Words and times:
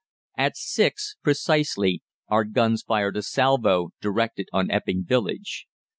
"At 0.35 0.57
six 0.57 1.15
precisely 1.21 2.01
our 2.27 2.43
guns 2.43 2.81
fired 2.81 3.17
a 3.17 3.21
salvo 3.21 3.89
directed 4.01 4.47
on 4.51 4.71
Epping 4.71 5.05
village. 5.05 5.67